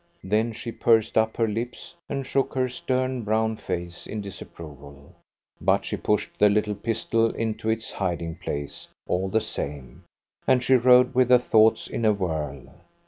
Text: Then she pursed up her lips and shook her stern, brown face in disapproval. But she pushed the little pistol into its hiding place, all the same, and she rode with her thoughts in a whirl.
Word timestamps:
Then 0.23 0.51
she 0.51 0.71
pursed 0.71 1.15
up 1.15 1.37
her 1.37 1.47
lips 1.47 1.93
and 2.09 2.25
shook 2.25 2.55
her 2.55 2.67
stern, 2.67 3.21
brown 3.21 3.55
face 3.55 4.07
in 4.07 4.19
disapproval. 4.19 5.13
But 5.61 5.85
she 5.85 5.95
pushed 5.95 6.39
the 6.39 6.49
little 6.49 6.73
pistol 6.73 7.29
into 7.35 7.69
its 7.69 7.91
hiding 7.91 8.37
place, 8.37 8.87
all 9.07 9.29
the 9.29 9.41
same, 9.41 10.05
and 10.47 10.63
she 10.63 10.73
rode 10.75 11.13
with 11.13 11.29
her 11.29 11.37
thoughts 11.37 11.87
in 11.87 12.03
a 12.03 12.13
whirl. 12.13 12.73